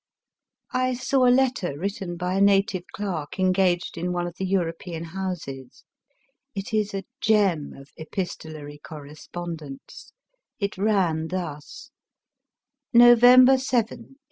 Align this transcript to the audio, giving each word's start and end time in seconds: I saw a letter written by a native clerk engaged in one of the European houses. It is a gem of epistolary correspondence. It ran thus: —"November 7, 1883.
I 0.73 0.95
saw 0.95 1.27
a 1.27 1.29
letter 1.29 1.77
written 1.77 2.17
by 2.17 2.33
a 2.33 2.41
native 2.41 2.85
clerk 2.91 3.37
engaged 3.39 3.99
in 3.99 4.11
one 4.11 4.25
of 4.25 4.37
the 4.37 4.47
European 4.47 5.03
houses. 5.03 5.83
It 6.55 6.73
is 6.73 6.95
a 6.95 7.03
gem 7.19 7.73
of 7.73 7.91
epistolary 7.95 8.79
correspondence. 8.83 10.11
It 10.57 10.75
ran 10.75 11.27
thus: 11.27 11.91
—"November 12.93 13.59
7, 13.59 13.59
1883. 13.59 14.17